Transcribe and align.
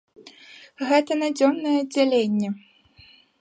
Гэта 0.91 1.17
на 1.19 1.29
дзённае 1.41 1.75
аддзяленне. 1.83 2.49